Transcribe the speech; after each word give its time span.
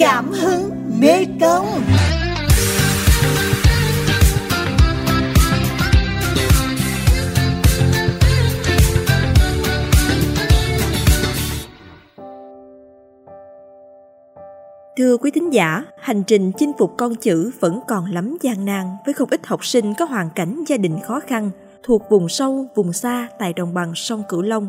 Cảm 0.00 0.32
hứng 0.32 0.70
mê 1.00 1.24
công 1.40 1.66
Thưa 14.96 15.16
quý 15.16 15.30
thính 15.30 15.52
giả, 15.52 15.84
hành 15.98 16.22
trình 16.26 16.52
chinh 16.58 16.72
phục 16.78 16.94
con 16.98 17.14
chữ 17.14 17.50
vẫn 17.60 17.80
còn 17.88 18.04
lắm 18.04 18.36
gian 18.40 18.64
nan 18.64 18.86
với 19.04 19.14
không 19.14 19.28
ít 19.30 19.46
học 19.46 19.64
sinh 19.64 19.94
có 19.98 20.04
hoàn 20.04 20.30
cảnh 20.34 20.64
gia 20.66 20.76
đình 20.76 20.98
khó 21.04 21.20
khăn 21.20 21.50
thuộc 21.82 22.02
vùng 22.10 22.28
sâu, 22.28 22.66
vùng 22.74 22.92
xa 22.92 23.28
tại 23.38 23.52
đồng 23.52 23.74
bằng 23.74 23.92
sông 23.94 24.22
Cửu 24.28 24.42
Long. 24.42 24.68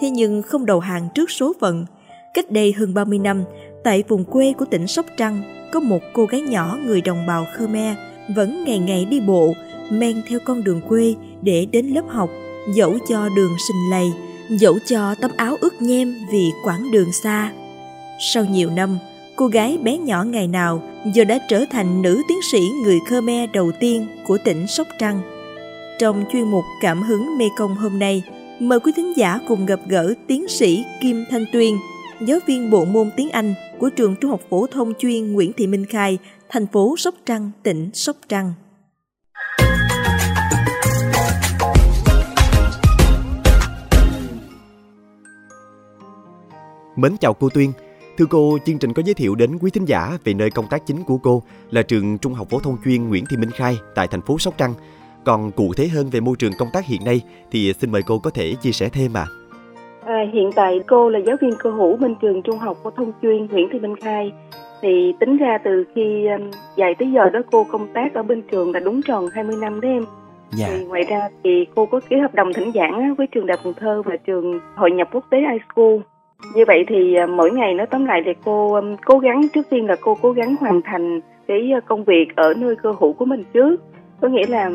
Thế 0.00 0.10
nhưng 0.10 0.42
không 0.42 0.66
đầu 0.66 0.80
hàng 0.80 1.08
trước 1.14 1.30
số 1.30 1.52
phận. 1.60 1.86
Cách 2.34 2.50
đây 2.50 2.72
hơn 2.72 2.94
30 2.94 3.18
năm, 3.18 3.44
tại 3.84 4.04
vùng 4.08 4.24
quê 4.24 4.52
của 4.52 4.64
tỉnh 4.64 4.86
Sóc 4.86 5.06
Trăng, 5.16 5.42
có 5.72 5.80
một 5.80 6.00
cô 6.12 6.26
gái 6.26 6.40
nhỏ 6.40 6.78
người 6.84 7.00
đồng 7.00 7.26
bào 7.26 7.46
Khmer 7.56 7.96
vẫn 8.36 8.64
ngày 8.64 8.78
ngày 8.78 9.04
đi 9.04 9.20
bộ, 9.20 9.54
men 9.90 10.22
theo 10.28 10.38
con 10.44 10.64
đường 10.64 10.80
quê 10.88 11.14
để 11.42 11.66
đến 11.72 11.86
lớp 11.86 12.04
học, 12.08 12.30
dẫu 12.74 12.98
cho 13.08 13.28
đường 13.36 13.52
sình 13.68 13.90
lầy, 13.90 14.12
dẫu 14.50 14.78
cho 14.86 15.14
tấm 15.20 15.30
áo 15.36 15.56
ướt 15.60 15.82
nhem 15.82 16.14
vì 16.32 16.50
quãng 16.64 16.90
đường 16.92 17.12
xa. 17.12 17.52
Sau 18.34 18.44
nhiều 18.44 18.70
năm, 18.70 18.98
cô 19.36 19.46
gái 19.46 19.78
bé 19.82 19.98
nhỏ 19.98 20.24
ngày 20.24 20.46
nào 20.46 20.82
giờ 21.14 21.24
đã 21.24 21.38
trở 21.48 21.64
thành 21.70 22.02
nữ 22.02 22.22
tiến 22.28 22.38
sĩ 22.52 22.60
người 22.84 22.98
Khmer 23.08 23.50
đầu 23.52 23.72
tiên 23.80 24.06
của 24.26 24.38
tỉnh 24.44 24.66
Sóc 24.66 24.86
Trăng. 24.98 25.20
Trong 25.98 26.24
chuyên 26.32 26.44
mục 26.44 26.64
Cảm 26.80 27.02
hứng 27.02 27.38
Mê 27.38 27.44
Công 27.58 27.74
hôm 27.74 27.98
nay, 27.98 28.22
mời 28.60 28.80
quý 28.80 28.92
thính 28.96 29.16
giả 29.16 29.40
cùng 29.48 29.66
gặp 29.66 29.80
gỡ 29.86 30.14
tiến 30.26 30.48
sĩ 30.48 30.84
Kim 31.02 31.24
Thanh 31.30 31.44
Tuyên, 31.52 31.78
giáo 32.20 32.38
viên 32.46 32.70
bộ 32.70 32.84
môn 32.84 33.10
tiếng 33.16 33.30
Anh 33.30 33.54
của 33.78 33.90
trường 33.90 34.16
Trung 34.16 34.30
học 34.30 34.40
phổ 34.50 34.66
thông 34.66 34.92
chuyên 34.98 35.32
Nguyễn 35.32 35.52
Thị 35.52 35.66
Minh 35.66 35.84
Khai, 35.86 36.18
thành 36.48 36.66
phố 36.66 36.94
Sóc 36.98 37.14
Trăng, 37.26 37.50
tỉnh 37.62 37.90
Sóc 37.92 38.16
Trăng. 38.28 38.52
Mến 46.96 47.16
chào 47.20 47.34
cô 47.34 47.48
Tuyên, 47.48 47.72
Thưa 48.18 48.26
cô, 48.26 48.58
chương 48.66 48.78
trình 48.78 48.92
có 48.92 49.02
giới 49.06 49.14
thiệu 49.14 49.34
đến 49.34 49.58
quý 49.58 49.70
thính 49.70 49.84
giả 49.84 50.18
về 50.24 50.34
nơi 50.34 50.50
công 50.50 50.66
tác 50.70 50.86
chính 50.86 51.04
của 51.04 51.18
cô 51.18 51.42
là 51.70 51.82
trường 51.82 52.18
Trung 52.18 52.34
học 52.34 52.48
phổ 52.50 52.58
thông 52.58 52.76
chuyên 52.84 53.08
Nguyễn 53.08 53.24
Thị 53.30 53.36
Minh 53.36 53.50
Khai 53.50 53.76
tại 53.94 54.08
thành 54.08 54.22
phố 54.22 54.38
Sóc 54.38 54.54
Trăng. 54.58 54.74
Còn 55.24 55.50
cụ 55.52 55.74
thể 55.74 55.88
hơn 55.88 56.10
về 56.10 56.20
môi 56.20 56.36
trường 56.36 56.52
công 56.58 56.68
tác 56.72 56.86
hiện 56.86 57.04
nay 57.04 57.20
thì 57.50 57.72
xin 57.80 57.92
mời 57.92 58.02
cô 58.02 58.18
có 58.18 58.30
thể 58.30 58.54
chia 58.62 58.72
sẻ 58.72 58.88
thêm 58.88 59.16
ạ. 59.16 59.26
À. 59.30 59.43
À, 60.06 60.26
hiện 60.32 60.50
tại 60.54 60.80
cô 60.86 61.08
là 61.08 61.18
giáo 61.18 61.36
viên 61.40 61.54
cơ 61.58 61.70
hữu 61.70 61.96
bên 61.96 62.14
trường 62.14 62.42
Trung 62.42 62.58
học 62.58 62.76
phổ 62.82 62.90
thông 62.90 63.12
chuyên 63.22 63.46
Nguyễn 63.46 63.68
Thị 63.72 63.78
Minh 63.78 63.96
Khai. 63.96 64.32
Thì 64.82 65.14
tính 65.20 65.36
ra 65.36 65.58
từ 65.64 65.84
khi 65.94 66.26
um, 66.26 66.50
dạy 66.76 66.94
tới 66.94 67.12
giờ 67.12 67.30
đó 67.30 67.40
cô 67.50 67.64
công 67.64 67.86
tác 67.94 68.14
ở 68.14 68.22
bên 68.22 68.42
trường 68.42 68.72
là 68.72 68.80
đúng 68.80 69.02
tròn 69.02 69.26
20 69.32 69.56
năm 69.60 69.80
đấy 69.80 69.90
em. 69.90 70.04
Dạ. 70.50 70.66
Thì 70.70 70.84
ngoài 70.84 71.02
ra 71.02 71.28
thì 71.44 71.66
cô 71.74 71.86
có 71.86 72.00
ký 72.08 72.16
hợp 72.16 72.34
đồng 72.34 72.52
thỉnh 72.52 72.72
giảng 72.74 73.14
với 73.14 73.26
trường 73.26 73.46
Đại 73.46 73.56
học 73.56 73.64
Cần 73.64 73.74
Thơ 73.74 74.02
và 74.02 74.16
trường 74.16 74.60
Hội 74.74 74.90
nhập 74.90 75.08
quốc 75.12 75.24
tế 75.30 75.38
iSchool 75.38 75.98
như 76.54 76.64
vậy 76.66 76.84
thì 76.88 77.14
à, 77.14 77.26
mỗi 77.26 77.50
ngày 77.50 77.74
nói 77.74 77.86
tóm 77.86 78.06
lại 78.06 78.22
thì 78.24 78.32
cô 78.44 78.74
um, 78.74 78.96
cố 79.04 79.18
gắng 79.18 79.48
trước 79.54 79.66
tiên 79.70 79.86
là 79.86 79.96
cô 80.00 80.16
cố 80.22 80.32
gắng 80.32 80.56
hoàn 80.60 80.82
thành 80.82 81.20
cái 81.48 81.72
à, 81.74 81.80
công 81.80 82.04
việc 82.04 82.26
ở 82.36 82.54
nơi 82.54 82.76
cơ 82.76 82.94
hữu 83.00 83.12
của 83.12 83.24
mình 83.24 83.44
trước 83.52 83.76
có 84.20 84.28
nghĩa 84.28 84.46
là 84.46 84.70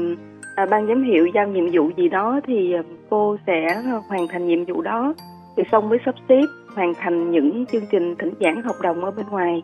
à, 0.60 0.66
ban 0.66 0.88
giám 0.88 1.04
hiệu 1.04 1.28
giao 1.34 1.48
nhiệm 1.48 1.66
vụ 1.74 1.92
gì 1.98 2.10
đó 2.10 2.40
thì 2.48 2.74
à, 2.74 2.82
cô 3.10 3.38
sẽ 3.48 3.82
hoàn 4.08 4.28
thành 4.28 4.48
nhiệm 4.48 4.66
vụ 4.66 4.82
đó 4.82 5.14
thì 5.58 5.64
xong 5.72 5.90
mới 5.90 6.00
sắp 6.06 6.16
xếp 6.30 6.46
hoàn 6.76 6.94
thành 6.94 7.32
những 7.32 7.66
chương 7.72 7.86
trình 7.92 8.16
thỉnh 8.20 8.34
giảng 8.40 8.62
hợp 8.62 8.76
đồng 8.82 9.06
ở 9.06 9.12
bên 9.12 9.26
ngoài 9.32 9.64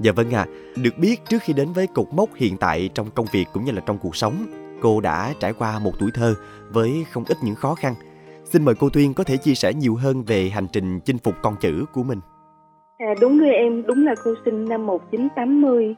Dạ 0.00 0.12
vâng 0.12 0.34
ạ, 0.34 0.46
à, 0.48 0.52
được 0.82 0.98
biết 1.00 1.16
trước 1.28 1.38
khi 1.42 1.52
đến 1.52 1.68
với 1.74 1.86
cột 1.86 2.06
mốc 2.12 2.34
hiện 2.34 2.56
tại 2.60 2.90
trong 2.94 3.06
công 3.14 3.26
việc 3.32 3.44
cũng 3.52 3.64
như 3.64 3.72
là 3.72 3.80
trong 3.86 3.98
cuộc 3.98 4.16
sống, 4.16 4.34
cô 4.82 5.00
đã 5.00 5.32
trải 5.40 5.52
qua 5.58 5.78
một 5.78 5.92
tuổi 6.00 6.10
thơ 6.14 6.34
với 6.72 7.04
không 7.12 7.24
ít 7.28 7.36
những 7.42 7.54
khó 7.54 7.74
khăn 7.74 7.94
Xin 8.44 8.64
mời 8.64 8.74
cô 8.78 8.88
Tuyên 8.92 9.14
có 9.14 9.24
thể 9.24 9.36
chia 9.36 9.54
sẻ 9.54 9.72
nhiều 9.72 9.94
hơn 9.94 10.22
về 10.26 10.48
hành 10.48 10.66
trình 10.72 11.00
chinh 11.00 11.18
phục 11.18 11.34
con 11.42 11.54
chữ 11.60 11.84
của 11.92 12.02
mình. 12.02 12.18
À, 12.98 13.14
đúng 13.20 13.38
rồi 13.38 13.50
em, 13.50 13.82
đúng 13.86 14.06
là 14.06 14.14
cô 14.24 14.34
sinh 14.44 14.68
năm 14.68 14.86
1980. 14.86 15.94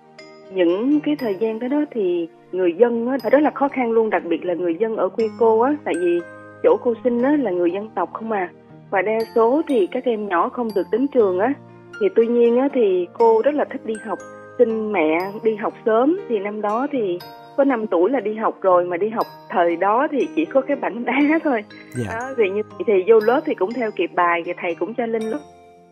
Những 0.54 1.00
cái 1.00 1.16
thời 1.18 1.36
gian 1.40 1.58
đó 1.58 1.68
đó 1.68 1.84
thì 1.94 2.28
người 2.52 2.72
dân 2.72 3.06
á, 3.06 3.16
rất 3.30 3.42
là 3.42 3.50
khó 3.50 3.68
khăn 3.68 3.92
luôn, 3.92 4.10
đặc 4.10 4.22
biệt 4.28 4.44
là 4.44 4.54
người 4.54 4.74
dân 4.74 4.96
ở 4.96 5.08
quê 5.08 5.28
cô 5.38 5.60
á, 5.60 5.76
tại 5.84 5.94
vì 6.00 6.20
chỗ 6.62 6.76
cô 6.82 6.94
sinh 7.04 7.22
á 7.22 7.36
là 7.36 7.50
người 7.50 7.70
dân 7.70 7.88
tộc 7.94 8.10
không 8.12 8.32
à. 8.32 8.50
Và 8.90 9.02
đa 9.02 9.18
số 9.34 9.62
thì 9.68 9.86
các 9.86 10.04
em 10.04 10.28
nhỏ 10.28 10.48
không 10.48 10.68
được 10.74 10.86
đến 10.92 11.06
trường 11.08 11.38
á. 11.38 11.52
Thì 12.00 12.06
tuy 12.16 12.26
nhiên 12.26 12.58
á 12.58 12.68
thì 12.74 13.06
cô 13.12 13.42
rất 13.42 13.54
là 13.54 13.64
thích 13.64 13.86
đi 13.86 13.94
học, 14.04 14.18
xin 14.58 14.92
mẹ 14.92 15.32
đi 15.42 15.56
học 15.56 15.74
sớm 15.86 16.20
thì 16.28 16.38
năm 16.38 16.60
đó 16.60 16.86
thì 16.92 17.18
có 17.58 17.64
5 17.64 17.86
tuổi 17.86 18.10
là 18.10 18.20
đi 18.20 18.34
học 18.34 18.58
rồi 18.60 18.84
mà 18.84 18.96
đi 18.96 19.08
học 19.08 19.26
thời 19.48 19.76
đó 19.76 20.06
thì 20.10 20.28
chỉ 20.36 20.44
có 20.44 20.60
cái 20.60 20.76
bảng 20.76 21.04
đá 21.04 21.14
thôi 21.44 21.54
yeah. 21.54 21.64
Dạ. 21.94 22.18
đó 22.18 22.34
vì 22.36 22.50
như 22.50 22.62
vậy 22.62 22.84
thì 22.86 23.12
vô 23.12 23.18
lớp 23.26 23.40
thì 23.44 23.54
cũng 23.54 23.72
theo 23.72 23.90
kịp 23.90 24.10
bài 24.14 24.42
thì 24.44 24.52
thầy 24.56 24.74
cũng 24.74 24.94
cho 24.94 25.06
lên 25.06 25.22
lớp 25.22 25.38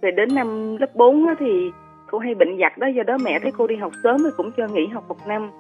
rồi 0.03 0.13
đến 0.13 0.35
năm 0.35 0.77
lớp 0.77 0.95
4 0.95 1.27
thì 1.39 1.71
cô 2.11 2.19
hay 2.19 2.35
bệnh 2.35 2.59
giặt 2.61 2.79
đó 2.79 2.87
do 2.87 3.03
đó 3.03 3.17
mẹ 3.25 3.39
thấy 3.39 3.53
cô 3.59 3.67
đi 3.67 3.77
học 3.77 3.93
sớm 4.03 4.17
thì 4.25 4.31
cũng 4.37 4.51
cho 4.57 4.67
nghỉ 4.67 4.87
học 4.87 5.05
một 5.09 5.27
năm 5.27 5.51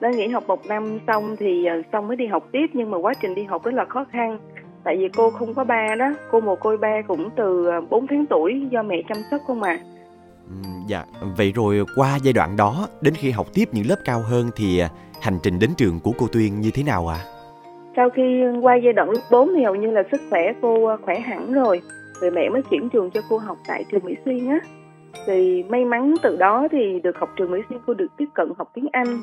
đó 0.00 0.08
nghỉ 0.08 0.28
học 0.28 0.44
một 0.46 0.66
năm 0.66 0.98
xong 1.06 1.36
thì 1.38 1.64
ờ, 1.64 1.82
xong 1.92 2.08
mới 2.08 2.16
đi 2.16 2.26
học 2.26 2.48
tiếp 2.52 2.66
nhưng 2.72 2.90
mà 2.90 2.98
quá 2.98 3.14
trình 3.22 3.34
đi 3.34 3.44
học 3.44 3.64
rất 3.64 3.74
là 3.74 3.84
khó 3.84 4.04
khăn 4.12 4.38
tại 4.84 4.96
vì 4.96 5.08
cô 5.16 5.30
không 5.30 5.54
có 5.54 5.64
ba 5.64 5.94
đó 5.98 6.10
cô 6.30 6.40
mồ 6.40 6.56
côi 6.56 6.76
ba 6.76 7.02
cũng 7.08 7.30
từ 7.36 7.70
4 7.90 8.00
ờ, 8.00 8.06
tháng 8.10 8.26
tuổi 8.26 8.66
do 8.70 8.82
mẹ 8.82 9.02
chăm 9.08 9.18
sóc 9.30 9.40
không 9.46 9.60
mà 9.60 9.78
dạ 10.86 11.04
vậy 11.36 11.52
rồi 11.54 11.84
qua 11.96 12.18
giai 12.22 12.32
đoạn 12.32 12.56
đó 12.56 12.88
đến 13.00 13.14
khi 13.14 13.30
học 13.30 13.46
tiếp 13.54 13.64
những 13.72 13.86
lớp 13.88 13.96
cao 14.04 14.20
hơn 14.20 14.50
thì 14.56 14.78
ờ, 14.78 14.88
hành 15.22 15.38
trình 15.42 15.58
đến 15.58 15.70
trường 15.76 16.00
của 16.00 16.12
cô 16.18 16.26
Tuyên 16.32 16.60
như 16.60 16.70
thế 16.74 16.82
nào 16.82 17.08
ạ? 17.08 17.18
À? 17.18 17.26
Sau 17.96 18.10
khi 18.10 18.42
qua 18.62 18.74
giai 18.74 18.92
đoạn 18.92 19.10
lớp 19.10 19.20
4 19.30 19.50
thì 19.56 19.64
hầu 19.64 19.74
như 19.74 19.90
là 19.90 20.02
sức 20.12 20.20
khỏe 20.30 20.52
cô 20.62 20.96
khỏe 21.04 21.20
hẳn 21.20 21.52
rồi. 21.52 21.80
Rồi 22.20 22.30
mẹ 22.30 22.48
mới 22.48 22.62
chuyển 22.70 22.88
trường 22.90 23.10
cho 23.10 23.20
cô 23.30 23.38
học 23.38 23.56
tại 23.66 23.84
trường 23.92 24.04
Mỹ 24.04 24.14
Xuyên 24.24 24.48
á. 24.48 24.58
Thì 25.26 25.64
may 25.68 25.84
mắn 25.84 26.14
từ 26.22 26.36
đó 26.36 26.68
thì 26.72 27.00
được 27.02 27.18
học 27.18 27.28
trường 27.36 27.50
Mỹ 27.50 27.58
Xuyên 27.68 27.80
cô 27.86 27.94
được 27.94 28.06
tiếp 28.16 28.28
cận 28.34 28.52
học 28.58 28.70
tiếng 28.74 28.86
Anh 28.92 29.20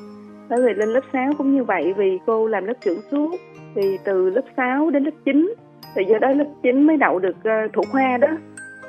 bởi 0.50 0.62
vì 0.62 0.74
lên 0.74 0.90
lớp 0.90 1.02
6 1.14 1.34
cũng 1.38 1.56
như 1.56 1.64
vậy 1.64 1.94
vì 1.98 2.20
cô 2.26 2.48
làm 2.48 2.66
lớp 2.66 2.74
trưởng 2.82 3.02
suốt. 3.12 3.32
Thì 3.76 3.98
từ 4.04 4.30
lớp 4.30 4.42
6 4.58 4.90
đến 4.90 5.04
lớp 5.04 5.12
9 5.26 5.54
thì 5.96 6.04
do 6.06 6.20
đó 6.20 6.32
lớp 6.32 6.48
9 6.64 6.88
mới 6.88 6.98
đậu 6.98 7.20
được 7.20 7.36
uh, 7.38 7.74
thủ 7.74 7.82
khoa 7.92 8.18
đó. 8.18 8.28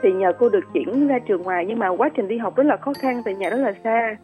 Thì 0.03 0.13
nhờ 0.13 0.33
cô 0.39 0.49
được 0.49 0.65
chuyển 0.75 1.09
ra 1.09 1.19
trường 1.19 1.43
ngoài 1.43 1.65
nhưng 1.69 1.79
mà 1.79 1.89
quá 1.89 2.09
trình 2.17 2.29
đi 2.29 2.39
học 2.39 2.57
rất 2.57 2.67
là 2.67 2.77
khó 2.77 2.93
khăn 3.01 3.23
tại 3.25 3.35
nhà 3.35 3.51
rất 3.51 3.57
là 3.57 3.73
xa. 3.85 4.17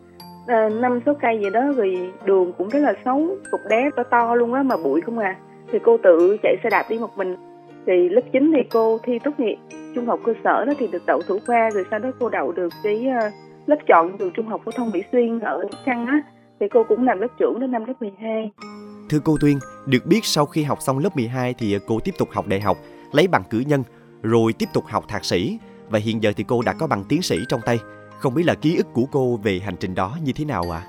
À, 0.47 0.69
năm 0.69 1.01
số 1.07 1.15
cây 1.23 1.41
gì 1.43 1.51
đó 1.51 1.73
vì 1.77 2.09
đường 2.25 2.53
cũng 2.59 2.69
rất 2.69 2.79
là 2.79 2.95
xấu 3.05 3.29
cục 3.51 3.61
đá 3.71 3.91
to 3.97 4.03
to 4.03 4.35
luôn 4.35 4.55
á 4.55 4.63
mà 4.63 4.77
bụi 4.77 5.01
không 5.01 5.19
à. 5.19 5.37
Thì 5.73 5.79
cô 5.79 5.97
tự 6.03 6.37
chạy 6.43 6.57
xe 6.63 6.71
đạp 6.71 6.85
đi 6.89 6.99
một 6.99 7.11
mình. 7.17 7.37
Thì 7.87 8.09
lớp 8.09 8.23
9 8.33 8.53
thì 8.55 8.63
cô 8.73 8.99
thi 9.03 9.19
tốt 9.19 9.41
nghiệp 9.41 9.57
trung 9.95 10.07
học 10.07 10.21
cơ 10.25 10.33
sở 10.45 10.65
đó 10.65 10.73
thì 10.79 10.89
được 10.93 11.03
đậu 11.07 11.21
thủ 11.29 11.39
khoa 11.47 11.71
rồi 11.71 11.85
sau 11.91 11.99
đó 11.99 12.11
cô 12.21 12.29
đậu 12.29 12.53
được 12.53 12.73
cái 12.83 13.07
uh, 13.27 13.33
lớp 13.67 13.77
chọn 13.87 14.19
trường 14.19 14.31
trung 14.31 14.47
học 14.47 14.61
phổ 14.65 14.71
thông 14.71 14.91
Mỹ 14.91 15.03
Xuyên 15.13 15.39
ở 15.39 15.65
Trăng 15.87 16.07
á 16.07 16.21
thì 16.61 16.67
cô 16.71 16.85
cũng 16.89 17.05
làm 17.05 17.21
lớp 17.21 17.29
trưởng 17.39 17.61
đến 17.61 17.71
năm 17.71 17.85
lớp 17.85 17.95
12 18.01 18.51
Thưa 19.11 19.19
cô 19.25 19.37
Tuyên, 19.41 19.59
được 19.87 20.07
biết 20.07 20.21
sau 20.23 20.47
khi 20.47 20.63
học 20.63 20.79
xong 20.81 20.99
lớp 20.99 21.17
12 21.17 21.55
thì 21.59 21.79
cô 21.87 21.99
tiếp 22.05 22.15
tục 22.19 22.29
học 22.33 22.47
đại 22.49 22.61
học, 22.61 22.77
lấy 23.13 23.29
bằng 23.29 23.43
cử 23.51 23.63
nhân, 23.67 23.83
rồi 24.23 24.53
tiếp 24.53 24.67
tục 24.73 24.85
học 24.87 25.05
thạc 25.09 25.25
sĩ 25.25 25.59
và 25.91 25.99
hiện 25.99 26.23
giờ 26.23 26.33
thì 26.37 26.45
cô 26.49 26.63
đã 26.63 26.75
có 26.79 26.87
bằng 26.87 27.05
tiến 27.09 27.23
sĩ 27.23 27.37
trong 27.49 27.61
tay. 27.67 27.79
Không 28.19 28.35
biết 28.35 28.43
là 28.47 28.55
ký 28.55 28.77
ức 28.77 28.87
của 28.93 29.05
cô 29.13 29.39
về 29.43 29.59
hành 29.65 29.77
trình 29.81 29.95
đó 29.95 30.17
như 30.25 30.33
thế 30.37 30.45
nào 30.45 30.63
ạ? 30.73 30.83
À? 30.85 30.89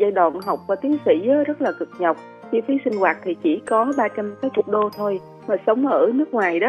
Giai 0.00 0.10
đoạn 0.10 0.40
học 0.40 0.60
và 0.68 0.76
tiến 0.76 0.96
sĩ 1.04 1.12
rất 1.46 1.62
là 1.62 1.72
cực 1.78 1.88
nhọc. 1.98 2.16
Chi 2.52 2.60
phí 2.68 2.74
sinh 2.84 2.98
hoạt 2.98 3.18
thì 3.24 3.36
chỉ 3.42 3.60
có 3.66 3.92
360 3.96 4.62
đô 4.66 4.90
thôi. 4.96 5.20
Mà 5.46 5.56
sống 5.66 5.86
ở 5.86 6.10
nước 6.14 6.34
ngoài 6.34 6.60
đó 6.60 6.68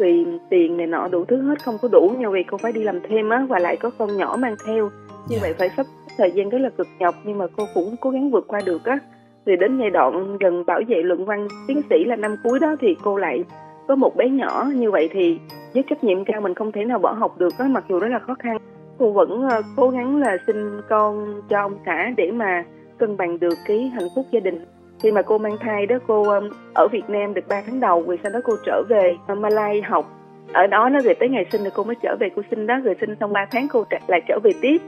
vì 0.00 0.26
tiền 0.50 0.76
này 0.76 0.86
nọ 0.86 1.08
đủ 1.08 1.24
thứ 1.24 1.42
hết 1.42 1.64
không 1.64 1.78
có 1.82 1.88
đủ 1.88 2.14
nhau 2.18 2.30
vì 2.30 2.42
cô 2.42 2.56
phải 2.56 2.72
đi 2.72 2.82
làm 2.82 3.00
thêm 3.08 3.30
á 3.30 3.46
và 3.48 3.58
lại 3.58 3.76
có 3.76 3.90
con 3.98 4.16
nhỏ 4.16 4.36
mang 4.38 4.56
theo 4.66 4.84
như 4.84 4.90
yeah. 5.30 5.30
Dạ. 5.30 5.38
vậy 5.40 5.54
phải 5.58 5.68
sắp 5.76 5.86
thời 6.18 6.30
gian 6.30 6.48
rất 6.48 6.58
là 6.58 6.68
cực 6.68 6.88
nhọc 6.98 7.14
nhưng 7.24 7.38
mà 7.38 7.46
cô 7.56 7.64
cũng 7.74 7.96
cố 8.00 8.10
gắng 8.10 8.30
vượt 8.30 8.44
qua 8.48 8.60
được 8.66 8.84
á. 8.84 8.98
Thì 9.46 9.56
đến 9.56 9.78
giai 9.78 9.90
đoạn 9.90 10.36
gần 10.40 10.64
bảo 10.66 10.80
vệ 10.88 11.02
luận 11.02 11.24
văn 11.24 11.48
tiến 11.68 11.82
sĩ 11.90 12.04
là 12.04 12.16
năm 12.16 12.36
cuối 12.44 12.58
đó 12.58 12.76
thì 12.80 12.96
cô 13.02 13.16
lại 13.16 13.44
có 13.88 13.96
một 13.96 14.16
bé 14.16 14.28
nhỏ. 14.28 14.66
Như 14.74 14.90
vậy 14.90 15.08
thì 15.12 15.38
với 15.74 15.84
trách 15.90 16.04
nhiệm 16.04 16.24
cao 16.24 16.40
mình 16.40 16.54
không 16.54 16.72
thể 16.72 16.84
nào 16.84 16.98
bỏ 16.98 17.12
học 17.12 17.38
được 17.38 17.58
á, 17.58 17.66
mặc 17.70 17.84
dù 17.88 17.98
rất 17.98 18.08
là 18.08 18.18
khó 18.18 18.34
khăn. 18.34 18.56
Cô 18.98 19.12
vẫn 19.12 19.48
ờ, 19.50 19.62
cố 19.76 19.88
gắng 19.90 20.16
là 20.16 20.36
sinh 20.46 20.80
con 20.88 21.42
cho 21.48 21.60
ông 21.60 21.78
xã 21.86 22.10
để 22.16 22.30
mà 22.30 22.64
cân 22.98 23.16
bằng 23.16 23.38
được 23.38 23.54
cái 23.66 23.92
hạnh 23.94 24.08
phúc 24.14 24.26
gia 24.30 24.40
đình. 24.40 24.64
Khi 25.02 25.12
mà 25.12 25.22
cô 25.22 25.38
mang 25.38 25.56
thai 25.60 25.86
đó, 25.86 25.96
cô 26.06 26.26
ở 26.74 26.88
Việt 26.92 27.10
Nam 27.10 27.34
được 27.34 27.48
3 27.48 27.62
tháng 27.66 27.80
đầu, 27.80 28.04
rồi 28.06 28.18
sau 28.22 28.32
đó 28.32 28.40
cô 28.44 28.52
trở 28.66 28.82
về 28.88 29.16
ờ, 29.26 29.34
Malay 29.34 29.82
học. 29.82 30.10
Ở 30.52 30.66
đó 30.66 30.88
nó 30.88 31.00
về 31.04 31.14
tới 31.14 31.28
ngày 31.28 31.46
sinh 31.52 31.60
thì 31.64 31.70
cô 31.74 31.84
mới 31.84 31.96
trở 32.02 32.16
về 32.20 32.28
cô 32.36 32.42
sinh 32.50 32.66
đó. 32.66 32.78
Rồi 32.84 32.96
sinh 33.00 33.14
xong 33.20 33.32
3 33.32 33.46
tháng 33.50 33.66
cô 33.72 33.84
lại 34.08 34.20
trở 34.28 34.38
về 34.44 34.50
tiếp 34.60 34.78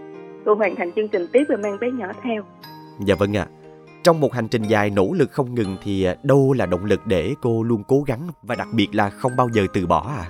cô 0.45 0.55
hoàn 0.55 0.77
thành 0.77 0.93
chương 0.93 1.09
trình 1.09 1.27
tiếp 1.33 1.45
rồi 1.49 1.59
mang 1.59 1.77
bé 1.81 1.91
nhỏ 1.91 2.13
theo. 2.23 2.43
Dạ 3.07 3.15
vâng 3.19 3.37
ạ. 3.37 3.47
À. 3.49 3.53
trong 4.05 4.21
một 4.21 4.33
hành 4.33 4.49
trình 4.49 4.63
dài 4.63 4.91
nỗ 4.91 5.13
lực 5.13 5.31
không 5.31 5.55
ngừng 5.55 5.77
thì 5.83 6.05
à, 6.05 6.15
đâu 6.23 6.55
là 6.59 6.67
động 6.67 6.85
lực 6.85 7.01
để 7.07 7.35
cô 7.43 7.63
luôn 7.63 7.83
cố 7.89 8.03
gắng 8.07 8.21
và 8.43 8.55
đặc 8.55 8.69
biệt 8.75 8.89
là 8.93 9.11
không 9.11 9.33
bao 9.37 9.49
giờ 9.53 9.63
từ 9.75 9.87
bỏ 9.87 10.13
à? 10.19 10.27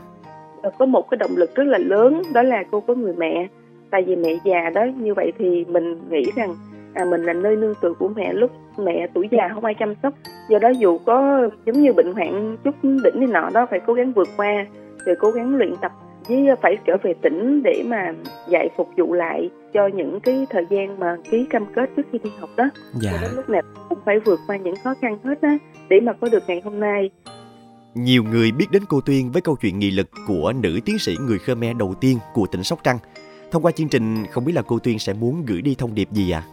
Có 0.79 0.87
một 0.87 1.11
cái 1.11 1.19
động 1.19 1.37
lực 1.37 1.55
rất 1.55 1.65
là 1.65 1.79
lớn 1.79 2.23
đó 2.35 2.43
là 2.43 2.65
cô 2.71 2.81
có 2.81 2.95
người 2.95 3.15
mẹ. 3.15 3.49
Tại 3.91 4.03
vì 4.07 4.17
mẹ 4.17 4.39
già 4.45 4.71
đó 4.75 4.85
như 4.97 5.15
vậy 5.15 5.33
thì 5.39 5.65
mình 5.65 6.11
nghĩ 6.11 6.25
rằng 6.37 6.55
à, 6.95 7.05
mình 7.05 7.23
là 7.23 7.33
nơi 7.33 7.57
nương 7.57 7.75
tựa 7.81 7.93
của 7.99 8.09
mẹ 8.09 8.33
lúc 8.33 8.51
mẹ 8.79 9.07
tuổi 9.15 9.29
già 9.31 9.49
không 9.55 9.65
ai 9.65 9.75
chăm 9.75 9.95
sóc. 10.03 10.15
Do 10.49 10.59
đó 10.59 10.69
dù 10.69 10.99
có 10.99 11.49
giống 11.67 11.83
như 11.83 11.93
bệnh 11.93 12.13
hoạn 12.13 12.57
chút 12.65 12.75
đỉnh 12.83 13.21
đi 13.21 13.27
nọ 13.27 13.51
đó 13.55 13.67
phải 13.71 13.81
cố 13.87 13.95
gắng 13.95 14.13
vượt 14.13 14.29
qua 14.37 14.67
rồi 15.07 15.17
cố 15.21 15.31
gắng 15.31 15.57
luyện 15.57 15.75
tập 15.81 15.93
với 16.29 16.47
phải 16.63 16.77
trở 16.85 16.97
về 17.03 17.15
tỉnh 17.23 17.63
để 17.63 17.83
mà 17.87 18.13
dạy 18.49 18.69
phục 18.77 18.89
vụ 18.97 19.13
lại 19.13 19.51
cho 19.73 19.87
những 19.87 20.21
cái 20.21 20.47
thời 20.51 20.67
gian 20.71 20.99
mà 20.99 21.17
ký 21.31 21.47
cam 21.51 21.67
kết 21.75 21.91
trước 21.97 22.03
khi 22.13 22.19
đi 22.25 22.31
học 22.39 22.51
đó 22.57 22.65
dạ. 22.95 23.11
cho 23.13 23.19
đến 23.23 23.31
lúc 23.37 23.49
nào 23.49 23.63
cũng 23.89 23.99
phải 24.05 24.19
vượt 24.19 24.41
qua 24.47 24.57
những 24.57 24.77
khó 24.85 24.95
khăn 25.01 25.19
hết 25.25 25.43
á 25.43 25.59
để 25.89 26.01
mà 26.01 26.13
có 26.13 26.29
được 26.33 26.43
ngày 26.47 26.61
hôm 26.65 26.81
nay 26.81 27.11
nhiều 27.95 28.25
người 28.25 28.53
biết 28.53 28.67
đến 28.71 28.83
cô 28.89 29.01
Tuyên 29.01 29.31
với 29.33 29.43
câu 29.43 29.57
chuyện 29.57 29.79
nghị 29.79 29.91
lực 29.91 30.11
của 30.27 30.53
nữ 30.63 30.81
tiến 30.85 30.99
sĩ 30.99 31.17
người 31.21 31.39
Khmer 31.39 31.77
đầu 31.77 31.95
tiên 32.01 32.19
của 32.35 32.47
tỉnh 32.53 32.63
Sóc 32.63 32.79
Trăng. 32.85 32.99
Thông 33.51 33.63
qua 33.63 33.73
chương 33.73 33.89
trình, 33.89 34.27
không 34.31 34.45
biết 34.45 34.53
là 34.53 34.63
cô 34.63 34.79
Tuyên 34.79 34.99
sẽ 34.99 35.13
muốn 35.13 35.45
gửi 35.47 35.63
đi 35.63 35.75
thông 35.79 35.95
điệp 35.95 36.09
gì 36.13 36.31
ạ? 36.31 36.43
À? 36.47 36.49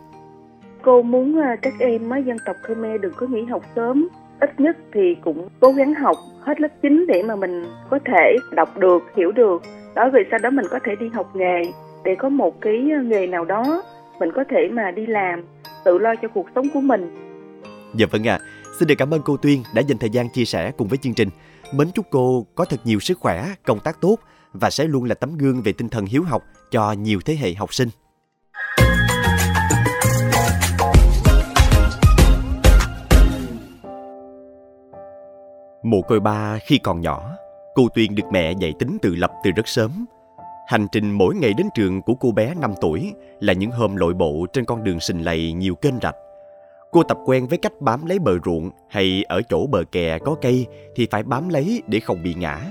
Cô 0.81 1.01
muốn 1.01 1.39
à, 1.39 1.55
các 1.61 1.73
em 1.79 2.09
dân 2.25 2.37
tộc 2.45 2.55
Khmer 2.63 3.01
đừng 3.01 3.13
có 3.15 3.27
nghỉ 3.27 3.43
học 3.43 3.63
sớm. 3.75 4.07
Ít 4.39 4.59
nhất 4.59 4.77
thì 4.93 5.15
cũng 5.21 5.47
cố 5.59 5.71
gắng 5.71 5.93
học 5.93 6.15
hết 6.41 6.61
lớp 6.61 6.67
9 6.81 7.05
để 7.07 7.23
mà 7.23 7.35
mình 7.35 7.65
có 7.89 7.99
thể 8.05 8.35
đọc 8.51 8.77
được, 8.77 9.03
hiểu 9.15 9.31
được. 9.31 9.61
Đó 9.95 10.09
rồi 10.09 10.23
sau 10.31 10.39
đó 10.39 10.49
mình 10.49 10.65
có 10.71 10.79
thể 10.85 10.95
đi 10.99 11.09
học 11.09 11.35
nghề 11.35 11.61
để 12.03 12.15
có 12.19 12.29
một 12.29 12.61
cái 12.61 12.87
ờ, 12.97 13.03
nghề 13.03 13.27
nào 13.27 13.45
đó 13.45 13.83
mình 14.19 14.29
có 14.35 14.43
thể 14.49 14.69
mà 14.71 14.91
đi 14.91 15.05
làm, 15.05 15.43
tự 15.85 15.97
lo 15.97 16.15
cho 16.21 16.27
cuộc 16.27 16.47
sống 16.55 16.67
của 16.73 16.81
mình. 16.81 17.15
Dạ 17.95 18.05
vâng 18.11 18.27
ạ. 18.27 18.39
À. 18.41 18.45
Xin 18.79 18.87
được 18.87 18.95
cảm 18.97 19.13
ơn 19.13 19.21
cô 19.25 19.37
Tuyên 19.37 19.63
đã 19.75 19.81
dành 19.81 19.97
thời 19.97 20.09
gian 20.09 20.29
chia 20.29 20.45
sẻ 20.45 20.71
cùng 20.77 20.87
với 20.87 20.97
chương 20.97 21.13
trình. 21.13 21.29
Mến 21.73 21.87
chúc 21.95 22.05
cô 22.09 22.45
có 22.55 22.65
thật 22.65 22.79
nhiều 22.83 22.99
sức 22.99 23.19
khỏe, 23.19 23.45
công 23.65 23.79
tác 23.79 24.01
tốt 24.01 24.15
và 24.53 24.69
sẽ 24.69 24.83
luôn 24.83 25.03
là 25.03 25.15
tấm 25.15 25.37
gương 25.37 25.61
về 25.61 25.71
tinh 25.71 25.89
thần 25.89 26.05
hiếu 26.05 26.23
học 26.23 26.43
cho 26.71 26.91
nhiều 26.91 27.19
thế 27.25 27.35
hệ 27.35 27.53
học 27.53 27.73
sinh. 27.73 27.89
Mồ 35.83 36.01
côi 36.01 36.19
ba 36.19 36.59
khi 36.65 36.77
còn 36.77 37.01
nhỏ, 37.01 37.31
cô 37.75 37.87
Tuyên 37.95 38.15
được 38.15 38.23
mẹ 38.31 38.53
dạy 38.59 38.73
tính 38.79 38.97
tự 39.01 39.15
lập 39.15 39.31
từ 39.43 39.51
rất 39.51 39.67
sớm. 39.67 40.05
Hành 40.67 40.87
trình 40.91 41.11
mỗi 41.11 41.35
ngày 41.35 41.53
đến 41.57 41.67
trường 41.75 42.01
của 42.01 42.13
cô 42.13 42.31
bé 42.31 42.53
5 42.55 42.73
tuổi 42.81 43.13
là 43.39 43.53
những 43.53 43.71
hôm 43.71 43.95
lội 43.95 44.13
bộ 44.13 44.45
trên 44.53 44.65
con 44.65 44.83
đường 44.83 44.99
sình 44.99 45.25
lầy 45.25 45.53
nhiều 45.53 45.75
kênh 45.75 45.93
rạch. 46.01 46.15
Cô 46.91 47.03
tập 47.03 47.17
quen 47.25 47.47
với 47.47 47.57
cách 47.57 47.71
bám 47.79 48.05
lấy 48.05 48.19
bờ 48.19 48.31
ruộng 48.45 48.71
hay 48.89 49.23
ở 49.27 49.41
chỗ 49.49 49.67
bờ 49.67 49.83
kè 49.91 50.19
có 50.19 50.35
cây 50.41 50.65
thì 50.95 51.07
phải 51.11 51.23
bám 51.23 51.49
lấy 51.49 51.81
để 51.87 51.99
không 51.99 52.23
bị 52.23 52.33
ngã. 52.33 52.61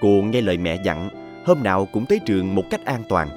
Cô 0.00 0.08
nghe 0.08 0.40
lời 0.40 0.58
mẹ 0.58 0.78
dặn, 0.84 1.08
hôm 1.46 1.62
nào 1.62 1.88
cũng 1.92 2.06
tới 2.06 2.20
trường 2.26 2.54
một 2.54 2.64
cách 2.70 2.84
an 2.84 3.02
toàn. 3.08 3.28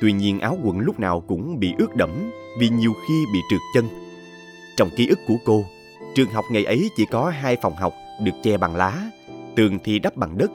Tuy 0.00 0.12
nhiên 0.12 0.40
áo 0.40 0.58
quần 0.64 0.78
lúc 0.78 1.00
nào 1.00 1.20
cũng 1.20 1.58
bị 1.58 1.74
ướt 1.78 1.96
đẫm 1.96 2.30
vì 2.58 2.68
nhiều 2.68 2.92
khi 3.08 3.24
bị 3.32 3.40
trượt 3.50 3.60
chân. 3.74 3.84
Trong 4.76 4.88
ký 4.96 5.08
ức 5.08 5.18
của 5.28 5.36
cô, 5.44 5.64
trường 6.14 6.30
học 6.30 6.44
ngày 6.50 6.64
ấy 6.64 6.88
chỉ 6.96 7.06
có 7.06 7.30
hai 7.30 7.56
phòng 7.56 7.74
học 7.74 7.92
được 8.20 8.32
che 8.42 8.56
bằng 8.56 8.76
lá, 8.76 9.10
tường 9.56 9.78
thì 9.84 9.98
đắp 9.98 10.16
bằng 10.16 10.38
đất. 10.38 10.50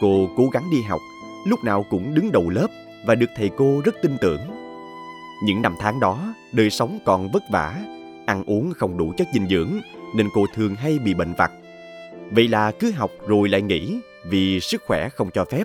Cô 0.00 0.28
cố 0.36 0.48
gắng 0.52 0.64
đi 0.72 0.82
học, 0.82 1.00
lúc 1.46 1.64
nào 1.64 1.84
cũng 1.90 2.14
đứng 2.14 2.32
đầu 2.32 2.48
lớp 2.48 2.68
và 3.06 3.14
được 3.14 3.30
thầy 3.36 3.50
cô 3.56 3.80
rất 3.84 3.94
tin 4.02 4.16
tưởng. 4.20 4.40
Những 5.44 5.62
năm 5.62 5.74
tháng 5.80 6.00
đó, 6.00 6.34
đời 6.52 6.70
sống 6.70 6.98
còn 7.04 7.28
vất 7.32 7.42
vả 7.50 7.76
ăn 8.26 8.44
uống 8.46 8.72
không 8.76 8.96
đủ 8.96 9.12
chất 9.16 9.28
dinh 9.32 9.48
dưỡng 9.48 9.70
nên 10.14 10.28
cô 10.34 10.46
thường 10.54 10.74
hay 10.74 10.98
bị 10.98 11.14
bệnh 11.14 11.32
vặt. 11.32 11.52
Vậy 12.30 12.48
là 12.48 12.70
cứ 12.70 12.90
học 12.90 13.10
rồi 13.26 13.48
lại 13.48 13.62
nghỉ 13.62 14.00
vì 14.24 14.60
sức 14.60 14.82
khỏe 14.86 15.08
không 15.08 15.30
cho 15.30 15.44
phép. 15.44 15.64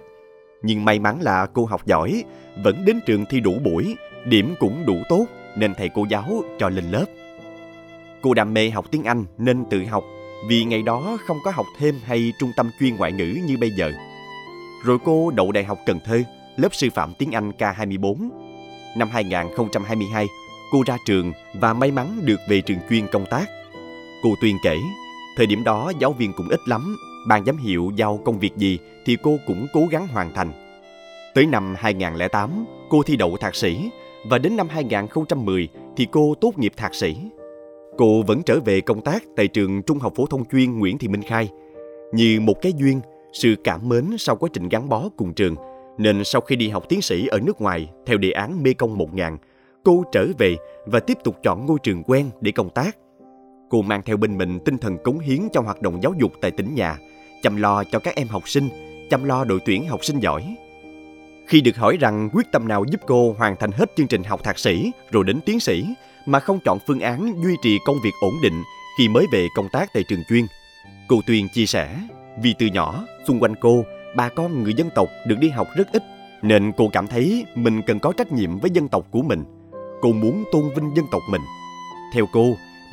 Nhưng 0.62 0.86
may 0.86 1.00
mắn 1.00 1.22
là 1.22 1.46
cô 1.46 1.66
học 1.66 1.86
giỏi, 1.86 2.24
vẫn 2.64 2.86
đến 2.86 3.00
trường 3.06 3.26
thi 3.26 3.40
đủ 3.40 3.54
buổi, 3.64 3.96
điểm 4.26 4.56
cũng 4.60 4.86
đủ 4.86 4.96
tốt 5.10 5.26
nên 5.58 5.74
thầy 5.76 5.90
cô 5.90 6.06
giáo 6.10 6.44
cho 6.60 6.70
lên 6.70 6.92
lớp. 6.92 7.06
Cô 8.22 8.34
đam 8.34 8.54
mê 8.54 8.70
học 8.70 8.86
tiếng 8.92 9.04
Anh 9.04 9.26
nên 9.38 9.66
tự 9.70 9.86
học 9.86 10.04
vì 10.48 10.64
ngày 10.64 10.82
đó 10.82 11.18
không 11.26 11.40
có 11.44 11.52
học 11.52 11.66
thêm 11.78 11.96
hay 12.06 12.34
trung 12.40 12.52
tâm 12.56 12.70
chuyên 12.80 12.96
ngoại 12.96 13.12
ngữ 13.12 13.38
như 13.46 13.58
bây 13.58 13.72
giờ. 13.72 13.92
Rồi 14.86 14.98
cô 15.06 15.32
đậu 15.32 15.52
Đại 15.52 15.64
học 15.64 15.80
Cần 15.86 16.00
Thơ, 16.06 16.24
lớp 16.58 16.76
sư 16.76 16.90
phạm 16.94 17.14
tiếng 17.14 17.32
Anh 17.32 17.52
K24. 17.58 18.30
Năm 18.98 19.10
2022, 19.12 20.28
cô 20.72 20.84
ra 20.86 20.98
trường 21.06 21.32
và 21.54 21.74
may 21.74 21.92
mắn 21.92 22.20
được 22.24 22.40
về 22.50 22.62
trường 22.62 22.78
chuyên 22.90 23.08
công 23.08 23.26
tác. 23.26 23.50
Cô 24.24 24.30
Tuyên 24.42 24.58
kể, 24.64 24.78
thời 25.38 25.46
điểm 25.46 25.64
đó 25.64 25.92
giáo 26.00 26.14
viên 26.14 26.34
cũng 26.34 26.50
ít 26.50 26.60
lắm, 26.68 26.98
ban 27.28 27.46
giám 27.46 27.58
hiệu 27.58 27.92
giao 27.96 28.20
công 28.26 28.40
việc 28.40 28.58
gì 28.58 28.80
thì 29.06 29.18
cô 29.24 29.38
cũng 29.48 29.68
cố 29.74 29.86
gắng 29.92 30.08
hoàn 30.08 30.34
thành. 30.34 30.52
Tới 31.34 31.46
năm 31.46 31.76
2008, 31.78 32.66
cô 32.90 33.04
thi 33.04 33.16
đậu 33.16 33.38
thạc 33.38 33.56
sĩ 33.56 33.90
và 34.26 34.38
đến 34.38 34.58
năm 34.58 34.68
2010 34.70 35.68
thì 35.98 36.08
cô 36.12 36.34
tốt 36.42 36.60
nghiệp 36.60 36.74
thạc 36.78 36.96
sĩ. 36.96 37.16
Cô 37.98 38.22
vẫn 38.22 38.44
trở 38.44 38.60
về 38.60 38.82
công 38.82 39.02
tác 39.02 39.24
tại 39.36 39.48
trường 39.48 39.82
Trung 39.82 40.00
học 40.00 40.14
phổ 40.16 40.26
thông 40.26 40.46
chuyên 40.46 40.80
Nguyễn 40.80 40.98
Thị 40.98 41.08
Minh 41.08 41.22
Khai. 41.22 41.50
Như 42.14 42.40
một 42.42 42.62
cái 42.62 42.74
duyên, 42.78 43.02
sự 43.34 43.56
cảm 43.64 43.90
mến 43.90 44.06
sau 44.18 44.36
quá 44.36 44.50
trình 44.54 44.70
gắn 44.70 44.90
bó 44.90 45.10
cùng 45.18 45.34
trường, 45.34 45.56
nên 45.98 46.24
sau 46.24 46.42
khi 46.42 46.56
đi 46.56 46.70
học 46.70 46.84
tiến 46.90 47.02
sĩ 47.02 47.28
ở 47.28 47.40
nước 47.40 47.62
ngoài 47.62 47.90
theo 48.06 48.18
đề 48.18 48.32
án 48.32 48.64
Mê 48.64 48.74
Công 48.74 48.98
1000, 48.98 49.38
cô 49.84 50.04
trở 50.12 50.28
về 50.38 50.56
và 50.86 51.00
tiếp 51.00 51.18
tục 51.24 51.36
chọn 51.44 51.66
ngôi 51.66 51.78
trường 51.84 52.04
quen 52.04 52.30
để 52.42 52.52
công 52.52 52.70
tác. 52.70 52.98
Cô 53.70 53.82
mang 53.82 54.02
theo 54.06 54.18
bên 54.18 54.38
mình 54.38 54.60
tinh 54.66 54.78
thần 54.78 54.98
cống 55.04 55.20
hiến 55.20 55.40
cho 55.54 55.62
hoạt 55.62 55.82
động 55.82 56.00
giáo 56.04 56.14
dục 56.20 56.32
tại 56.42 56.52
tỉnh 56.52 56.76
nhà, 56.76 56.98
chăm 57.42 57.56
lo 57.56 57.84
cho 57.92 58.00
các 58.00 58.16
em 58.16 58.28
học 58.28 58.50
sinh, 58.50 58.70
chăm 59.10 59.24
lo 59.24 59.44
đội 59.44 59.60
tuyển 59.66 59.88
học 59.88 60.06
sinh 60.06 60.20
giỏi. 60.20 60.56
Khi 61.48 61.62
được 61.62 61.76
hỏi 61.76 61.98
rằng 62.00 62.30
quyết 62.34 62.52
tâm 62.52 62.68
nào 62.68 62.84
giúp 62.92 63.02
cô 63.08 63.36
hoàn 63.38 63.56
thành 63.56 63.72
hết 63.72 63.92
chương 63.96 64.08
trình 64.08 64.24
học 64.24 64.44
thạc 64.44 64.60
sĩ 64.60 64.92
rồi 65.12 65.24
đến 65.24 65.40
tiến 65.46 65.60
sĩ 65.60 65.86
mà 66.26 66.40
không 66.40 66.60
chọn 66.66 66.80
phương 66.88 67.00
án 67.00 67.44
duy 67.44 67.56
trì 67.62 67.80
công 67.86 67.98
việc 68.04 68.14
ổn 68.22 68.34
định 68.44 68.64
khi 68.98 69.08
mới 69.08 69.26
về 69.32 69.48
công 69.56 69.70
tác 69.70 69.94
tại 69.94 70.04
trường 70.04 70.24
chuyên, 70.30 70.46
cô 71.08 71.16
Tuyền 71.28 71.48
chia 71.54 71.66
sẻ 71.66 71.96
vì 72.44 72.56
từ 72.60 72.66
nhỏ 72.66 73.06
xung 73.28 73.40
quanh 73.40 73.56
cô 73.62 73.86
bà 74.16 74.30
con 74.30 74.64
người 74.64 74.74
dân 74.74 74.90
tộc 74.96 75.08
được 75.28 75.36
đi 75.40 75.50
học 75.50 75.68
rất 75.78 75.92
ít 75.92 76.04
nên 76.42 76.72
cô 76.78 76.90
cảm 76.94 77.08
thấy 77.08 77.46
mình 77.56 77.82
cần 77.82 78.00
có 78.00 78.14
trách 78.18 78.32
nhiệm 78.32 78.58
với 78.58 78.72
dân 78.72 78.88
tộc 78.88 79.06
của 79.12 79.22
mình 79.22 79.44
cô 80.02 80.14
muốn 80.14 80.44
tôn 80.52 80.62
vinh 80.76 80.96
dân 80.96 81.06
tộc 81.12 81.22
mình. 81.32 81.42
Theo 82.14 82.26
cô, 82.34 82.46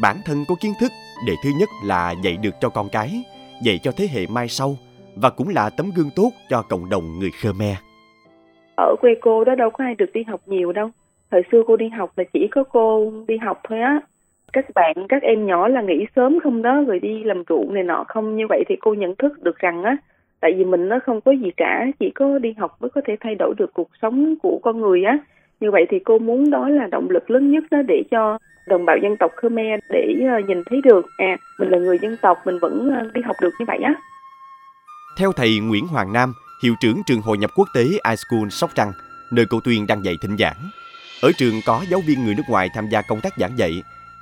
bản 0.02 0.16
thân 0.24 0.44
có 0.48 0.54
kiến 0.60 0.72
thức 0.80 0.92
để 1.26 1.34
thứ 1.44 1.50
nhất 1.58 1.68
là 1.84 2.14
dạy 2.22 2.36
được 2.42 2.54
cho 2.60 2.68
con 2.68 2.88
cái, 2.92 3.22
dạy 3.62 3.78
cho 3.82 3.92
thế 3.96 4.08
hệ 4.12 4.26
mai 4.26 4.48
sau 4.48 4.76
và 5.16 5.30
cũng 5.30 5.48
là 5.48 5.70
tấm 5.70 5.90
gương 5.96 6.10
tốt 6.16 6.30
cho 6.48 6.62
cộng 6.62 6.88
đồng 6.88 7.18
người 7.18 7.30
Khmer. 7.30 7.76
Ở 8.76 8.94
quê 9.00 9.10
cô 9.20 9.44
đó 9.44 9.54
đâu 9.54 9.70
có 9.70 9.84
ai 9.84 9.94
được 9.94 10.12
đi 10.14 10.20
học 10.28 10.40
nhiều 10.46 10.72
đâu. 10.72 10.90
Thời 11.30 11.42
xưa 11.52 11.62
cô 11.66 11.76
đi 11.76 11.88
học 11.88 12.12
là 12.16 12.24
chỉ 12.32 12.48
có 12.50 12.64
cô 12.64 13.12
đi 13.28 13.36
học 13.36 13.60
thôi 13.68 13.80
á. 13.80 14.00
Các 14.52 14.64
bạn, 14.74 14.96
các 15.08 15.22
em 15.22 15.46
nhỏ 15.46 15.68
là 15.68 15.82
nghỉ 15.82 16.06
sớm 16.16 16.38
không 16.42 16.62
đó 16.62 16.82
rồi 16.86 17.00
đi 17.00 17.24
làm 17.24 17.42
ruộng 17.48 17.74
này 17.74 17.82
nọ 17.82 18.04
không. 18.08 18.36
Như 18.36 18.46
vậy 18.48 18.64
thì 18.68 18.76
cô 18.80 18.94
nhận 18.94 19.16
thức 19.16 19.42
được 19.42 19.58
rằng 19.58 19.82
á, 19.82 19.96
tại 20.40 20.52
vì 20.56 20.64
mình 20.64 20.88
nó 20.88 20.98
không 21.04 21.20
có 21.20 21.32
gì 21.32 21.50
cả, 21.56 21.86
chỉ 22.00 22.10
có 22.10 22.38
đi 22.38 22.54
học 22.58 22.76
mới 22.80 22.90
có 22.90 23.00
thể 23.06 23.16
thay 23.20 23.34
đổi 23.34 23.54
được 23.58 23.74
cuộc 23.74 23.90
sống 24.02 24.34
của 24.42 24.58
con 24.62 24.80
người 24.80 25.04
á 25.04 25.18
như 25.60 25.70
vậy 25.70 25.86
thì 25.90 25.98
cô 26.04 26.18
muốn 26.18 26.50
đó 26.50 26.68
là 26.68 26.86
động 26.86 27.10
lực 27.10 27.30
lớn 27.30 27.52
nhất 27.52 27.64
đó 27.70 27.78
để 27.88 28.02
cho 28.10 28.38
đồng 28.66 28.84
bào 28.84 28.96
dân 29.02 29.16
tộc 29.16 29.30
Khmer 29.36 29.80
để 29.90 30.14
ờ, 30.28 30.38
nhìn 30.48 30.62
thấy 30.70 30.80
được 30.84 31.06
à 31.18 31.36
mình 31.58 31.68
là 31.70 31.78
người 31.78 31.98
dân 32.02 32.16
tộc 32.22 32.38
mình 32.44 32.58
vẫn 32.58 32.90
ờ, 33.00 33.10
đi 33.14 33.20
học 33.22 33.36
được 33.42 33.50
như 33.58 33.64
vậy 33.68 33.78
á. 33.84 33.94
Theo 35.18 35.32
thầy 35.32 35.58
Nguyễn 35.58 35.86
Hoàng 35.86 36.12
Nam, 36.12 36.32
hiệu 36.62 36.74
trưởng 36.80 37.02
trường 37.06 37.20
hội 37.20 37.38
nhập 37.38 37.50
quốc 37.56 37.68
tế 37.74 37.82
iSchool 37.82 38.48
Sóc 38.50 38.70
Trăng, 38.74 38.92
nơi 39.32 39.44
cô 39.50 39.60
Tuyên 39.64 39.86
đang 39.88 40.04
dạy 40.04 40.14
thịnh 40.22 40.36
giảng. 40.36 40.56
Ở 41.22 41.30
trường 41.38 41.54
có 41.66 41.84
giáo 41.90 42.00
viên 42.06 42.24
người 42.24 42.34
nước 42.34 42.42
ngoài 42.48 42.68
tham 42.74 42.88
gia 42.88 43.02
công 43.02 43.20
tác 43.20 43.32
giảng 43.38 43.58
dạy, 43.58 43.72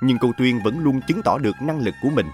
nhưng 0.01 0.17
cô 0.21 0.31
Tuyên 0.37 0.59
vẫn 0.63 0.79
luôn 0.79 0.99
chứng 1.07 1.21
tỏ 1.21 1.37
được 1.37 1.55
năng 1.61 1.79
lực 1.79 1.93
của 2.03 2.09
mình. 2.15 2.25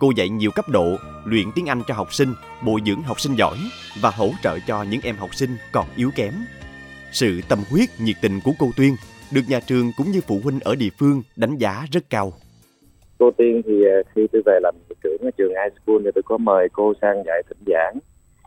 Cô 0.00 0.12
dạy 0.16 0.28
nhiều 0.28 0.50
cấp 0.54 0.68
độ, 0.68 0.96
luyện 1.24 1.46
tiếng 1.54 1.66
Anh 1.66 1.82
cho 1.88 1.94
học 1.94 2.14
sinh, 2.14 2.34
bồi 2.64 2.80
dưỡng 2.86 3.02
học 3.02 3.20
sinh 3.20 3.34
giỏi 3.34 3.56
và 4.00 4.10
hỗ 4.10 4.30
trợ 4.42 4.58
cho 4.66 4.82
những 4.82 5.00
em 5.04 5.16
học 5.16 5.34
sinh 5.34 5.50
còn 5.72 5.86
yếu 5.96 6.10
kém 6.16 6.32
sự 7.12 7.40
tâm 7.48 7.58
huyết, 7.70 7.88
nhiệt 7.98 8.16
tình 8.22 8.40
của 8.44 8.52
cô 8.58 8.70
Tuyên 8.76 8.96
được 9.34 9.40
nhà 9.48 9.60
trường 9.60 9.90
cũng 9.96 10.10
như 10.10 10.20
phụ 10.26 10.40
huynh 10.44 10.60
ở 10.60 10.74
địa 10.74 10.88
phương 10.98 11.22
đánh 11.36 11.56
giá 11.56 11.86
rất 11.92 12.10
cao. 12.10 12.32
Cô 13.18 13.30
Tuyên 13.30 13.62
thì 13.66 13.84
à, 13.84 13.96
khi 14.14 14.26
tôi 14.32 14.42
về 14.46 14.58
làm 14.62 14.74
hiệu 14.88 14.96
trưởng 15.02 15.18
ở 15.22 15.30
trường 15.38 15.48
High 15.48 15.72
School 15.84 15.96
thì 16.04 16.10
tôi 16.14 16.22
có 16.22 16.38
mời 16.38 16.68
cô 16.72 16.92
sang 17.00 17.22
dạy 17.26 17.42
thỉnh 17.48 17.64
giảng. 17.66 17.98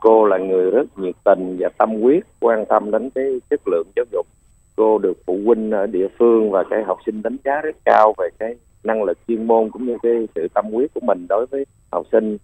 Cô 0.02 0.26
là 0.26 0.38
người 0.38 0.72
rất 0.72 1.00
nhiệt 1.00 1.16
tình 1.24 1.58
và 1.60 1.70
tâm 1.78 2.02
huyết, 2.02 2.24
quan 2.40 2.66
tâm 2.70 2.92
đến 2.92 3.10
cái 3.16 3.26
chất 3.50 3.62
lượng 3.68 3.88
giáo 3.96 4.06
dục. 4.12 4.28
Cô 4.76 4.98
được 4.98 5.18
phụ 5.26 5.40
huynh 5.46 5.72
ở 5.72 5.88
địa 5.88 6.08
phương 6.20 6.52
và 6.52 6.64
cái 6.70 6.84
học 6.84 6.98
sinh 7.06 7.22
đánh 7.22 7.38
giá 7.46 7.62
rất 7.62 7.76
cao 7.86 8.14
về 8.18 8.30
cái 8.40 8.56
năng 8.84 9.04
lực 9.04 9.18
chuyên 9.28 9.48
môn 9.48 9.70
cũng 9.72 9.86
như 9.86 9.98
cái 10.04 10.28
sự 10.36 10.48
tâm 10.54 10.66
huyết 10.72 10.94
của 10.94 11.02
mình 11.04 11.26
đối 11.30 11.46
với 11.46 11.66
học 11.92 12.06
sinh 12.12 12.38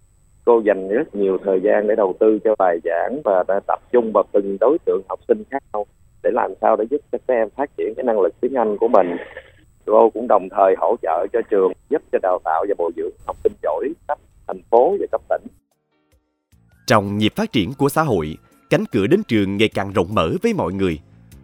cô 0.44 0.62
dành 0.64 0.88
rất 0.88 1.14
nhiều 1.14 1.38
thời 1.44 1.60
gian 1.60 1.86
để 1.86 1.94
đầu 1.96 2.14
tư 2.20 2.38
cho 2.44 2.54
bài 2.58 2.78
giảng 2.84 3.20
và 3.24 3.44
đã 3.48 3.60
tập 3.66 3.78
trung 3.92 4.10
vào 4.14 4.24
từng 4.32 4.56
đối 4.60 4.78
tượng 4.86 5.02
học 5.08 5.20
sinh 5.28 5.42
khác 5.50 5.62
nhau 5.72 5.86
để 6.22 6.30
làm 6.34 6.52
sao 6.60 6.76
để 6.76 6.84
giúp 6.90 7.00
cho 7.12 7.18
các 7.28 7.34
em 7.34 7.48
phát 7.56 7.70
triển 7.76 7.94
cái 7.96 8.04
năng 8.04 8.20
lực 8.20 8.40
tiếng 8.40 8.54
Anh 8.54 8.76
của 8.78 8.88
mình. 8.88 9.16
Cô 9.86 10.10
cũng 10.10 10.28
đồng 10.28 10.48
thời 10.50 10.74
hỗ 10.78 10.96
trợ 11.02 11.26
cho 11.32 11.40
trường 11.50 11.72
giúp 11.90 12.02
cho 12.12 12.18
đào 12.22 12.38
tạo 12.44 12.64
và 12.68 12.74
bồi 12.78 12.92
dưỡng 12.96 13.12
học 13.26 13.36
sinh 13.44 13.52
giỏi 13.62 13.88
cấp 14.08 14.18
thành 14.46 14.60
phố 14.70 14.96
và 15.00 15.06
cấp 15.12 15.20
tỉnh. 15.28 15.46
Trong 16.86 17.18
nhịp 17.18 17.32
phát 17.36 17.52
triển 17.52 17.72
của 17.78 17.88
xã 17.88 18.02
hội, 18.02 18.36
cánh 18.70 18.84
cửa 18.92 19.06
đến 19.06 19.22
trường 19.28 19.56
ngày 19.56 19.68
càng 19.74 19.92
rộng 19.92 20.14
mở 20.14 20.32
với 20.42 20.54
mọi 20.54 20.72
người 20.72 20.98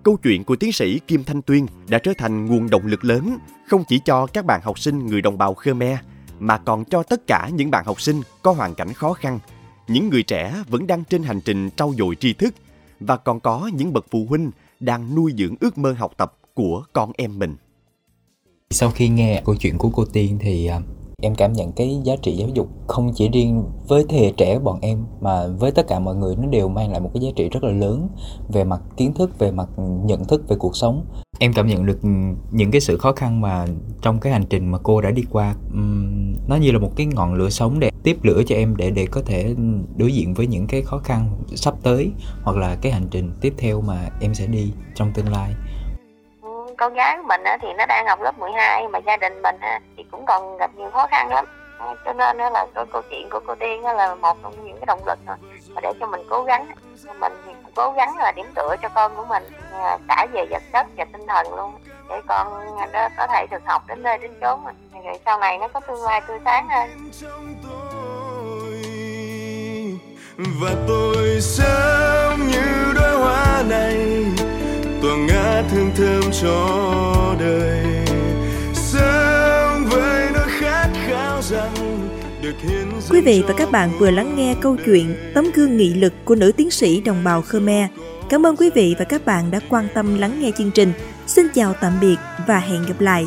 câu 0.08 0.16
chuyện 0.16 0.44
của 0.44 0.56
tiến 0.56 0.72
sĩ 0.72 1.00
Kim 1.06 1.24
Thanh 1.24 1.42
Tuyên 1.42 1.66
đã 1.88 1.98
trở 1.98 2.12
thành 2.18 2.46
nguồn 2.46 2.70
động 2.70 2.86
lực 2.86 3.04
lớn 3.04 3.38
không 3.66 3.82
chỉ 3.88 4.00
cho 4.04 4.26
các 4.26 4.44
bạn 4.44 4.60
học 4.62 4.78
sinh 4.78 5.06
người 5.06 5.20
đồng 5.20 5.38
bào 5.38 5.54
Khmer 5.54 5.98
mà 6.38 6.58
còn 6.58 6.84
cho 6.84 7.02
tất 7.02 7.26
cả 7.26 7.50
những 7.54 7.70
bạn 7.70 7.84
học 7.84 8.00
sinh 8.00 8.20
có 8.42 8.52
hoàn 8.52 8.74
cảnh 8.74 8.92
khó 8.92 9.12
khăn, 9.12 9.38
những 9.88 10.08
người 10.08 10.22
trẻ 10.22 10.54
vẫn 10.68 10.86
đang 10.86 11.04
trên 11.04 11.22
hành 11.22 11.40
trình 11.40 11.70
trau 11.76 11.94
dồi 11.98 12.14
tri 12.14 12.32
thức 12.32 12.54
và 13.00 13.16
còn 13.16 13.40
có 13.40 13.70
những 13.74 13.92
bậc 13.92 14.06
phụ 14.10 14.26
huynh 14.28 14.50
đang 14.80 15.14
nuôi 15.14 15.34
dưỡng 15.38 15.54
ước 15.60 15.78
mơ 15.78 15.92
học 15.92 16.12
tập 16.16 16.34
của 16.54 16.84
con 16.92 17.12
em 17.16 17.38
mình. 17.38 17.56
Sau 18.70 18.90
khi 18.90 19.08
nghe 19.08 19.42
câu 19.44 19.56
chuyện 19.56 19.78
của 19.78 19.90
cô 19.90 20.04
Tiên 20.04 20.38
thì 20.40 20.66
à, 20.66 20.80
em 21.22 21.34
cảm 21.34 21.52
nhận 21.52 21.72
cái 21.72 22.00
giá 22.04 22.16
trị 22.22 22.32
giáo 22.32 22.48
dục 22.48 22.68
không 22.86 23.12
chỉ 23.14 23.28
riêng 23.28 23.64
với 23.88 24.04
thế 24.08 24.18
hệ 24.18 24.32
trẻ 24.36 24.58
bọn 24.58 24.78
em, 24.82 25.04
mà 25.20 25.46
với 25.46 25.70
tất 25.70 25.86
cả 25.88 25.98
mọi 25.98 26.16
người 26.16 26.36
nó 26.36 26.46
đều 26.46 26.68
mang 26.68 26.90
lại 26.90 27.00
một 27.00 27.10
cái 27.14 27.22
giá 27.22 27.30
trị 27.36 27.48
rất 27.48 27.64
là 27.64 27.70
lớn 27.70 28.08
về 28.48 28.64
mặt 28.64 28.80
kiến 28.96 29.14
thức, 29.14 29.38
về 29.38 29.50
mặt 29.50 29.68
nhận 29.78 30.24
thức 30.24 30.48
về 30.48 30.56
cuộc 30.58 30.76
sống. 30.76 31.04
Em 31.38 31.52
cảm 31.52 31.66
nhận 31.66 31.86
được 31.86 31.98
những 32.50 32.70
cái 32.70 32.80
sự 32.80 32.98
khó 32.98 33.12
khăn 33.12 33.40
mà 33.40 33.66
trong 34.02 34.20
cái 34.20 34.32
hành 34.32 34.44
trình 34.50 34.70
mà 34.70 34.78
cô 34.78 35.00
đã 35.00 35.10
đi 35.10 35.22
qua. 35.30 35.54
Nó 36.48 36.56
như 36.56 36.70
là 36.70 36.78
một 36.78 36.90
cái 36.96 37.06
ngọn 37.06 37.34
lửa 37.34 37.48
sống 37.48 37.80
để 37.80 37.90
tiếp 38.02 38.16
lửa 38.22 38.42
cho 38.46 38.54
em 38.54 38.76
để 38.76 38.90
để 38.90 39.06
có 39.06 39.22
thể 39.22 39.54
đối 39.96 40.12
diện 40.14 40.34
với 40.34 40.46
những 40.46 40.66
cái 40.66 40.82
khó 40.82 40.98
khăn 40.98 41.30
sắp 41.54 41.74
tới 41.82 42.10
hoặc 42.42 42.56
là 42.56 42.76
cái 42.76 42.92
hành 42.92 43.06
trình 43.10 43.30
tiếp 43.40 43.54
theo 43.58 43.80
mà 43.80 44.10
em 44.20 44.34
sẽ 44.34 44.46
đi 44.46 44.72
trong 44.94 45.12
tương 45.12 45.28
lai 45.28 45.54
con 46.78 46.94
gái 46.94 47.16
của 47.16 47.28
mình 47.28 47.42
thì 47.62 47.68
nó 47.72 47.86
đang 47.86 48.06
học 48.06 48.20
lớp 48.22 48.38
12 48.38 48.88
mà 48.88 48.98
gia 48.98 49.16
đình 49.16 49.42
mình 49.42 49.56
thì 49.96 50.04
cũng 50.10 50.26
còn 50.26 50.58
gặp 50.58 50.70
nhiều 50.76 50.90
khó 50.90 51.06
khăn 51.06 51.28
lắm. 51.28 51.44
Cho 52.04 52.12
nên 52.12 52.36
là 52.36 52.66
cái 52.74 52.84
câu 52.92 53.02
chuyện 53.10 53.28
của 53.30 53.40
cô 53.46 53.54
Tiên 53.54 53.84
là 53.84 54.14
một 54.14 54.36
trong 54.42 54.64
những 54.64 54.76
cái 54.76 54.86
động 54.86 55.00
lực 55.06 55.18
mà 55.26 55.36
để 55.82 55.92
cho 56.00 56.06
mình 56.06 56.20
cố 56.30 56.42
gắng. 56.42 56.66
Mình 57.20 57.32
thì 57.46 57.52
cũng 57.62 57.72
cố 57.74 57.92
gắng 57.96 58.18
là 58.18 58.32
điểm 58.32 58.46
tựa 58.54 58.76
cho 58.82 58.88
con 58.94 59.16
của 59.16 59.24
mình 59.24 59.42
à, 59.72 59.98
cả 60.08 60.26
về 60.32 60.46
vật 60.50 60.62
chất 60.72 60.86
và 60.96 61.04
tinh 61.12 61.26
thần 61.26 61.54
luôn, 61.56 61.72
để 62.08 62.20
con 62.26 62.76
à, 62.78 62.86
nó 62.92 63.08
có 63.16 63.26
thể 63.26 63.46
được 63.50 63.62
học 63.66 63.82
đến 63.86 64.02
nơi 64.02 64.18
đến 64.18 64.30
chốn 64.40 64.64
rồi 64.64 64.74
sau 65.24 65.38
này 65.38 65.58
nó 65.58 65.68
có 65.68 65.80
tương 65.80 66.02
lai 66.02 66.20
tươi 66.28 66.38
sáng 66.44 66.68
hơn. 66.68 67.10
Và 70.60 70.70
tôi 70.88 71.40
sẽ 71.40 71.97
cho 76.42 77.36
đời 77.40 77.84
sống 78.74 79.84
với 79.90 80.30
nỗi 80.34 80.48
khát 80.48 80.88
khao 81.06 81.42
rằng 81.42 81.74
Quý 83.10 83.20
vị 83.20 83.42
và 83.48 83.54
các 83.56 83.70
bạn 83.70 83.90
vừa 83.98 84.10
lắng 84.10 84.36
nghe 84.36 84.54
câu 84.60 84.76
chuyện 84.86 85.16
Tấm 85.34 85.46
gương 85.54 85.76
nghị 85.76 85.94
lực 85.94 86.12
của 86.24 86.34
nữ 86.34 86.52
tiến 86.56 86.70
sĩ 86.70 87.00
đồng 87.00 87.24
bào 87.24 87.42
Khmer. 87.42 87.90
Cảm 88.28 88.46
ơn 88.46 88.56
quý 88.56 88.70
vị 88.74 88.94
và 88.98 89.04
các 89.04 89.24
bạn 89.24 89.50
đã 89.50 89.60
quan 89.68 89.88
tâm 89.94 90.18
lắng 90.18 90.40
nghe 90.40 90.50
chương 90.58 90.70
trình. 90.70 90.92
Xin 91.26 91.46
chào 91.54 91.74
tạm 91.80 91.92
biệt 92.00 92.16
và 92.46 92.58
hẹn 92.58 92.82
gặp 92.86 93.00
lại. 93.00 93.24